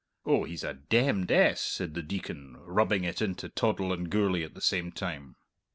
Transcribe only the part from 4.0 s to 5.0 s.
Gourlay at the same